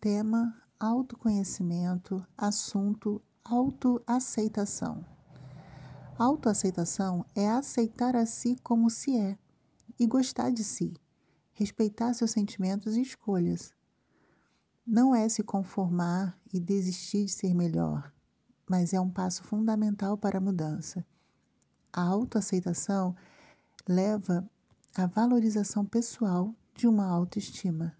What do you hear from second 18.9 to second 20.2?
é um passo fundamental